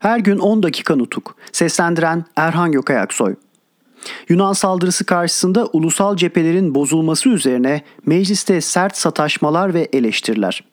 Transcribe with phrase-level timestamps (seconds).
[0.00, 1.36] Her gün 10 dakika nutuk.
[1.52, 3.34] Seslendiren Erhan Gökayaksoy.
[4.28, 10.64] Yunan saldırısı karşısında ulusal cephelerin bozulması üzerine mecliste sert sataşmalar ve eleştiriler.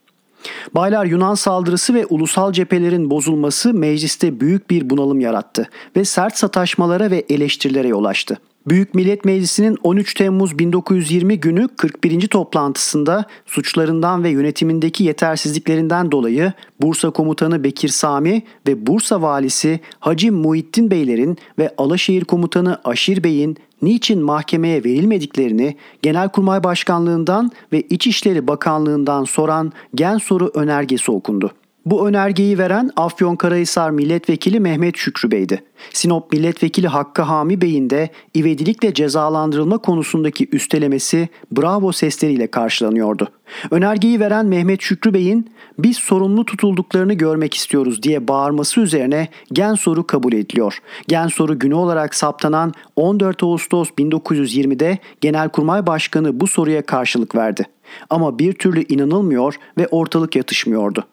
[0.76, 7.12] Baylar Yunan saldırısı ve ulusal cephelerin bozulması mecliste büyük bir bunalım yarattı ve sert sataşmalara
[7.12, 8.38] ve eleştirilere yol açtı.
[8.68, 12.28] Büyük Millet Meclisi'nin 13 Temmuz 1920 günü 41.
[12.28, 20.92] toplantısında suçlarından ve yönetimindeki yetersizliklerinden dolayı Bursa Komutanı Bekir Sami ve Bursa Valisi Hacı Muhittin
[20.92, 29.72] Beylerin ve Alaşehir Komutanı Aşir Bey'in niçin mahkemeye verilmediklerini Genelkurmay Başkanlığından ve İçişleri Bakanlığından soran
[29.96, 31.52] gen soru önergesi okundu.
[31.90, 35.64] Bu önergeyi veren Afyonkarahisar Milletvekili Mehmet Şükrü Bey'di.
[35.94, 43.28] Sinop Milletvekili Hakkı Hami Bey'in de ivedilikle cezalandırılma konusundaki üstelemesi bravo sesleriyle karşılanıyordu.
[43.72, 50.08] Önergeyi veren Mehmet Şükrü Bey'in biz sorumlu tutulduklarını görmek istiyoruz diye bağırması üzerine gen soru
[50.08, 50.80] kabul ediliyor.
[51.08, 57.66] Gen soru günü olarak saptanan 14 Ağustos 1920'de Genelkurmay Başkanı bu soruya karşılık verdi.
[58.10, 61.06] Ama bir türlü inanılmıyor ve ortalık yatışmıyordu.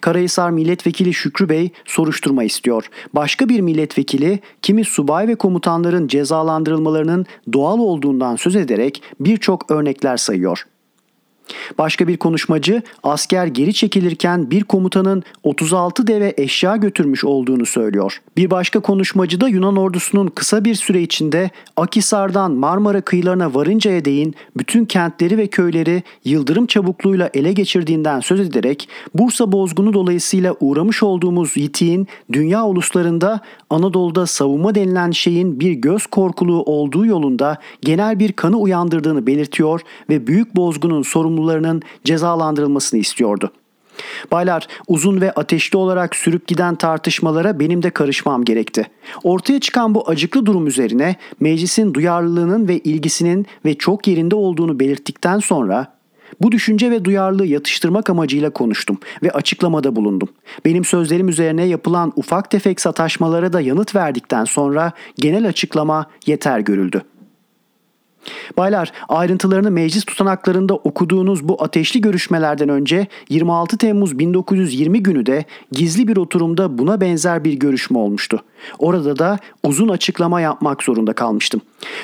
[0.00, 2.90] Karahisar Milletvekili Şükrü Bey soruşturma istiyor.
[3.14, 10.64] Başka bir milletvekili kimi subay ve komutanların cezalandırılmalarının doğal olduğundan söz ederek birçok örnekler sayıyor.
[11.78, 18.20] Başka bir konuşmacı asker geri çekilirken bir komutanın 36 deve eşya götürmüş olduğunu söylüyor.
[18.36, 24.34] Bir başka konuşmacı da Yunan ordusunun kısa bir süre içinde Akisar'dan Marmara kıyılarına varıncaya değin
[24.56, 31.56] bütün kentleri ve köyleri yıldırım çabukluğuyla ele geçirdiğinden söz ederek Bursa bozgunu dolayısıyla uğramış olduğumuz
[31.56, 38.56] yitiğin dünya uluslarında Anadolu'da savunma denilen şeyin bir göz korkuluğu olduğu yolunda genel bir kanı
[38.56, 39.80] uyandırdığını belirtiyor
[40.10, 43.52] ve büyük bozgunun sorumlu sorumlularının cezalandırılmasını istiyordu.
[44.30, 48.86] Baylar uzun ve ateşli olarak sürüp giden tartışmalara benim de karışmam gerekti.
[49.24, 55.38] Ortaya çıkan bu acıklı durum üzerine meclisin duyarlılığının ve ilgisinin ve çok yerinde olduğunu belirttikten
[55.38, 55.86] sonra
[56.40, 60.28] bu düşünce ve duyarlılığı yatıştırmak amacıyla konuştum ve açıklamada bulundum.
[60.64, 67.02] Benim sözlerim üzerine yapılan ufak tefek sataşmalara da yanıt verdikten sonra genel açıklama yeter görüldü.
[68.56, 76.08] Baylar, ayrıntılarını meclis tutanaklarında okuduğunuz bu ateşli görüşmelerden önce 26 Temmuz 1920 günü de gizli
[76.08, 78.42] bir oturumda buna benzer bir görüşme olmuştu.
[78.78, 81.60] Orada da uzun açıklama yapmak zorunda kalmıştım.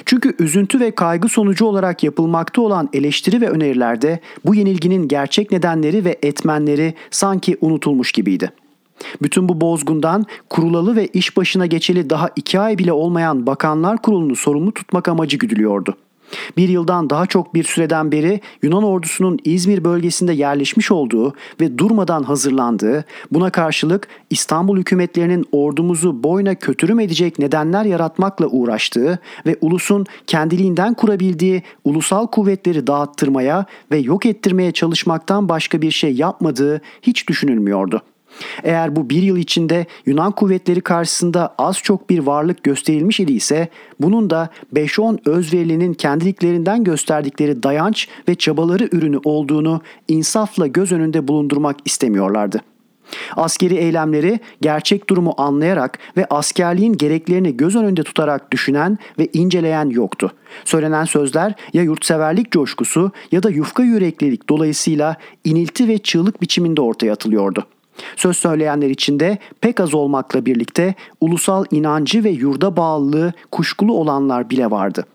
[0.07, 6.05] Çünkü üzüntü ve kaygı sonucu olarak yapılmakta olan eleştiri ve önerilerde bu yenilginin gerçek nedenleri
[6.05, 8.53] ve etmenleri sanki unutulmuş gibiydi.
[9.23, 14.37] Bütün bu bozgundan kurulalı ve iş başına geçeli daha iki ay bile olmayan Bakanlar Kurulu'nu
[14.37, 15.97] sorumlu tutmak amacı güdülüyordu.
[16.57, 22.23] Bir yıldan daha çok bir süreden beri Yunan ordusunun İzmir bölgesinde yerleşmiş olduğu ve durmadan
[22.23, 30.95] hazırlandığı, buna karşılık İstanbul hükümetlerinin ordumuzu boyuna kötürüm edecek nedenler yaratmakla uğraştığı ve ulusun kendiliğinden
[30.95, 38.16] kurabildiği ulusal kuvvetleri dağıttırmaya ve yok ettirmeye çalışmaktan başka bir şey yapmadığı hiç düşünülmüyordu.''
[38.63, 43.69] Eğer bu bir yıl içinde Yunan kuvvetleri karşısında az çok bir varlık gösterilmiş idiyse
[44.01, 51.77] bunun da 5-10 özverilinin kendiliklerinden gösterdikleri dayanç ve çabaları ürünü olduğunu insafla göz önünde bulundurmak
[51.85, 52.61] istemiyorlardı.
[53.37, 60.33] Askeri eylemleri gerçek durumu anlayarak ve askerliğin gereklerini göz önünde tutarak düşünen ve inceleyen yoktu.
[60.65, 67.13] Söylenen sözler ya yurtseverlik coşkusu ya da yufka yüreklilik dolayısıyla inilti ve çığlık biçiminde ortaya
[67.13, 67.67] atılıyordu.
[68.17, 74.71] Söz söyleyenler içinde pek az olmakla birlikte ulusal inancı ve yurda bağlılığı kuşkulu olanlar bile
[74.71, 75.07] vardı.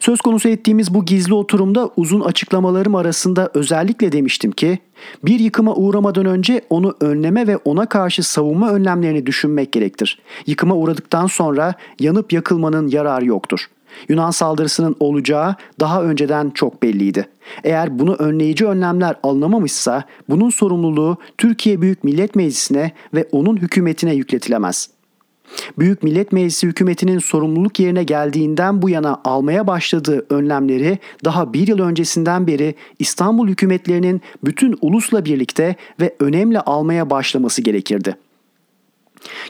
[0.00, 4.78] Söz konusu ettiğimiz bu gizli oturumda uzun açıklamalarım arasında özellikle demiştim ki
[5.24, 10.18] bir yıkıma uğramadan önce onu önleme ve ona karşı savunma önlemlerini düşünmek gerektir.
[10.46, 13.66] Yıkıma uğradıktan sonra yanıp yakılmanın yararı yoktur.
[14.08, 17.28] Yunan saldırısının olacağı daha önceden çok belliydi.
[17.64, 24.90] Eğer bunu önleyici önlemler alınamamışsa bunun sorumluluğu Türkiye Büyük Millet Meclisi'ne ve onun hükümetine yükletilemez.
[25.78, 31.78] Büyük Millet Meclisi hükümetinin sorumluluk yerine geldiğinden bu yana almaya başladığı önlemleri daha bir yıl
[31.78, 38.29] öncesinden beri İstanbul hükümetlerinin bütün ulusla birlikte ve önemli almaya başlaması gerekirdi.''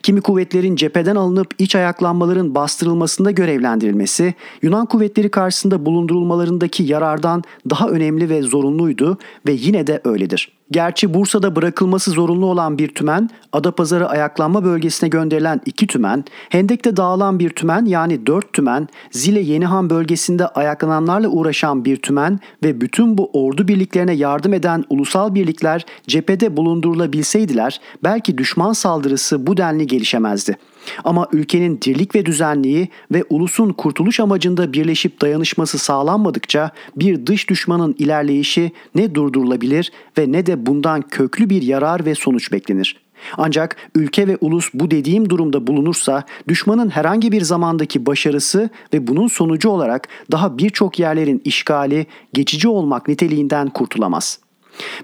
[0.02, 8.28] Kimi kuvvetlerin cepheden alınıp iç ayaklanmaların bastırılmasında görevlendirilmesi Yunan kuvvetleri karşısında bulundurulmalarındaki yarardan daha önemli
[8.28, 10.59] ve zorunluydu ve yine de öyledir.
[10.70, 17.38] Gerçi Bursa'da bırakılması zorunlu olan bir tümen, Adapazarı ayaklanma bölgesine gönderilen iki tümen, Hendek'te dağılan
[17.38, 23.30] bir tümen yani dört tümen, Zile Yenihan bölgesinde ayaklananlarla uğraşan bir tümen ve bütün bu
[23.32, 30.56] ordu birliklerine yardım eden ulusal birlikler cephede bulundurulabilseydiler belki düşman saldırısı bu denli gelişemezdi.
[31.04, 37.94] Ama ülkenin dirlik ve düzenliği ve ulusun kurtuluş amacında birleşip dayanışması sağlanmadıkça bir dış düşmanın
[37.98, 43.00] ilerleyişi ne durdurulabilir ve ne de bundan köklü bir yarar ve sonuç beklenir.
[43.38, 49.28] Ancak ülke ve ulus bu dediğim durumda bulunursa düşmanın herhangi bir zamandaki başarısı ve bunun
[49.28, 54.49] sonucu olarak daha birçok yerlerin işgali geçici olmak niteliğinden kurtulamaz.''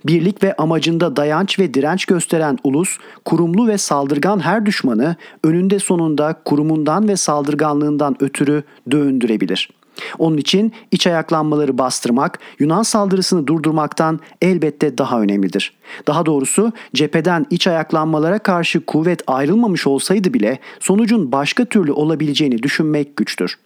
[0.07, 6.37] Birlik ve amacında dayanç ve direnç gösteren ulus, kurumlu ve saldırgan her düşmanı önünde sonunda
[6.45, 9.71] kurumundan ve saldırganlığından ötürü döndürebilir.
[10.19, 15.73] Onun için iç ayaklanmaları bastırmak Yunan saldırısını durdurmaktan elbette daha önemlidir.
[16.07, 23.17] Daha doğrusu cepheden iç ayaklanmalara karşı kuvvet ayrılmamış olsaydı bile sonucun başka türlü olabileceğini düşünmek
[23.17, 23.59] güçtür.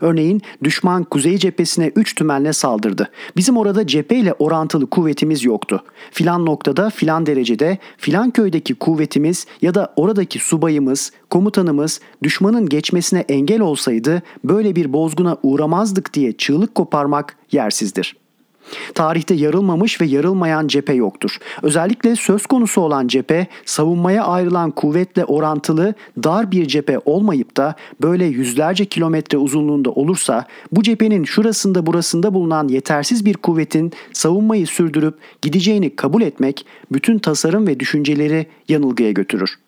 [0.00, 3.10] Örneğin düşman kuzey cephesine 3 tümenle saldırdı.
[3.36, 5.84] Bizim orada cepheyle orantılı kuvvetimiz yoktu.
[6.10, 13.60] Filan noktada, filan derecede, filan köydeki kuvvetimiz ya da oradaki subayımız, komutanımız düşmanın geçmesine engel
[13.60, 18.21] olsaydı böyle bir bozguna uğramazdık diye çığlık koparmak yersizdir.''
[18.94, 21.38] Tarihte yarılmamış ve yarılmayan cephe yoktur.
[21.62, 25.94] Özellikle söz konusu olan cephe savunmaya ayrılan kuvvetle orantılı
[26.24, 32.68] dar bir cephe olmayıp da böyle yüzlerce kilometre uzunluğunda olursa bu cephenin şurasında burasında bulunan
[32.68, 39.58] yetersiz bir kuvvetin savunmayı sürdürüp gideceğini kabul etmek bütün tasarım ve düşünceleri yanılgıya götürür.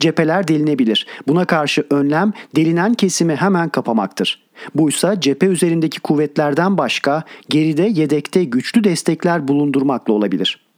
[0.00, 1.06] Cepheler delinebilir.
[1.28, 4.47] Buna karşı önlem delinen kesimi hemen kapamaktır.
[4.74, 10.68] Buysa cephe üzerindeki kuvvetlerden başka geride yedekte güçlü destekler bulundurmakla olabilir.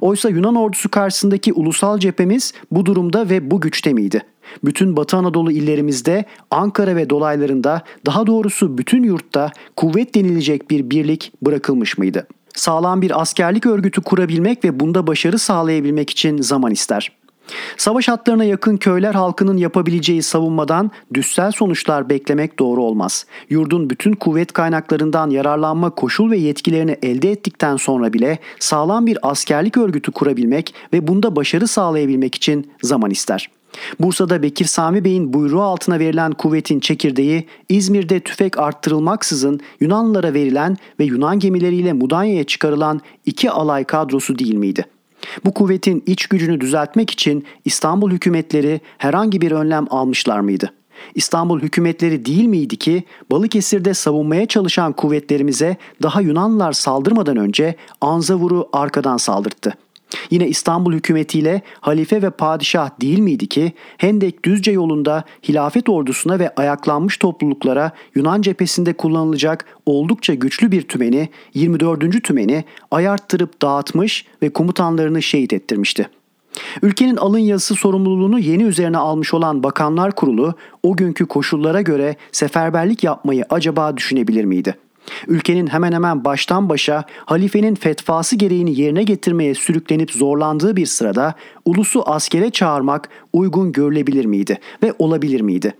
[0.00, 4.22] Oysa Yunan ordusu karşısındaki ulusal cephemiz bu durumda ve bu güçte miydi?
[4.64, 11.32] Bütün Batı Anadolu illerimizde, Ankara ve dolaylarında, daha doğrusu bütün yurtta kuvvet denilecek bir birlik
[11.42, 12.26] bırakılmış mıydı?
[12.54, 17.12] Sağlam bir askerlik örgütü kurabilmek ve bunda başarı sağlayabilmek için zaman ister.
[17.76, 23.26] Savaş hatlarına yakın köyler halkının yapabileceği savunmadan düssel sonuçlar beklemek doğru olmaz.
[23.50, 29.76] Yurdun bütün kuvvet kaynaklarından yararlanma koşul ve yetkilerini elde ettikten sonra bile sağlam bir askerlik
[29.76, 33.50] örgütü kurabilmek ve bunda başarı sağlayabilmek için zaman ister.
[34.00, 41.04] Bursa'da Bekir Sami Bey'in buyruğu altına verilen kuvvetin çekirdeği İzmir'de tüfek arttırılmaksızın Yunanlılara verilen ve
[41.04, 44.84] Yunan gemileriyle Mudanya'ya çıkarılan iki alay kadrosu değil miydi?
[45.44, 50.72] Bu kuvvetin iç gücünü düzeltmek için İstanbul hükümetleri herhangi bir önlem almışlar mıydı?
[51.14, 59.16] İstanbul hükümetleri değil miydi ki Balıkesir'de savunmaya çalışan kuvvetlerimize daha Yunanlılar saldırmadan önce Anzavur'u arkadan
[59.16, 59.74] saldırttı.
[60.30, 66.54] Yine İstanbul hükümetiyle halife ve padişah değil miydi ki Hendek Düzce yolunda hilafet ordusuna ve
[66.54, 72.24] ayaklanmış topluluklara Yunan cephesinde kullanılacak oldukça güçlü bir tümeni 24.
[72.24, 76.08] tümeni ayarttırıp dağıtmış ve komutanlarını şehit ettirmişti.
[76.82, 83.04] Ülkenin alın yazısı sorumluluğunu yeni üzerine almış olan Bakanlar Kurulu o günkü koşullara göre seferberlik
[83.04, 84.74] yapmayı acaba düşünebilir miydi?
[85.26, 91.34] Ülkenin hemen hemen baştan başa halifenin fetvası gereğini yerine getirmeye sürüklenip zorlandığı bir sırada
[91.64, 95.74] ulusu askere çağırmak uygun görülebilir miydi ve olabilir miydi?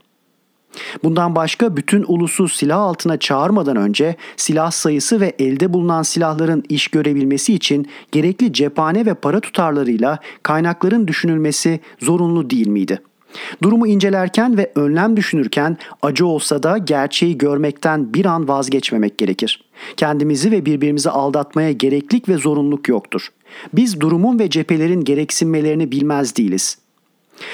[1.05, 6.89] Bundan başka bütün ulusu silah altına çağırmadan önce silah sayısı ve elde bulunan silahların iş
[6.89, 13.14] görebilmesi için gerekli cephane ve para tutarlarıyla kaynakların düşünülmesi zorunlu değil miydi?''
[13.63, 19.65] Durumu incelerken ve önlem düşünürken acı olsa da gerçeği görmekten bir an vazgeçmemek gerekir.
[19.97, 23.29] Kendimizi ve birbirimizi aldatmaya gereklik ve zorunluluk yoktur.
[23.73, 26.79] Biz durumun ve cephelerin gereksinmelerini bilmez değiliz.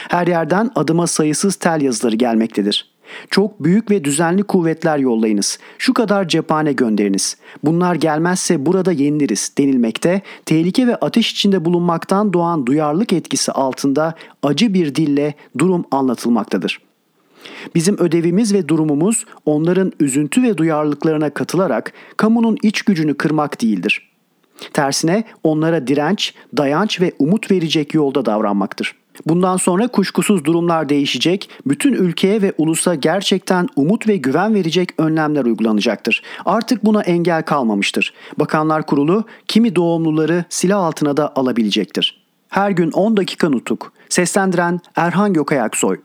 [0.08, 2.90] Her yerden adıma sayısız tel yazıları gelmektedir.
[3.30, 5.58] Çok büyük ve düzenli kuvvetler yollayınız.
[5.78, 7.36] Şu kadar cephane gönderiniz.
[7.64, 14.74] Bunlar gelmezse burada yeniliriz denilmekte, tehlike ve ateş içinde bulunmaktan doğan duyarlılık etkisi altında acı
[14.74, 16.80] bir dille durum anlatılmaktadır.
[17.74, 24.10] Bizim ödevimiz ve durumumuz onların üzüntü ve duyarlılıklarına katılarak kamunun iç gücünü kırmak değildir.
[24.72, 28.99] Tersine onlara direnç, dayanç ve umut verecek yolda davranmaktır.
[29.26, 35.44] Bundan sonra kuşkusuz durumlar değişecek, bütün ülkeye ve ulusa gerçekten umut ve güven verecek önlemler
[35.44, 36.22] uygulanacaktır.
[36.44, 38.14] Artık buna engel kalmamıştır.
[38.38, 42.20] Bakanlar Kurulu kimi doğumluları silah altına da alabilecektir.
[42.48, 43.92] Her gün 10 dakika nutuk.
[44.08, 45.98] Seslendiren Erhan Gökayaksoy